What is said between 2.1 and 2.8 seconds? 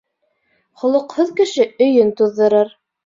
туҙҙырыр.